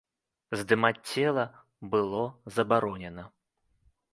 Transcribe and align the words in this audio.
Здымаць 0.61 1.03
цела 1.11 1.43
было 1.91 2.23
забаронена. 2.57 3.23